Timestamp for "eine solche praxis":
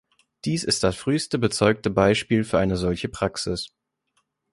2.57-3.69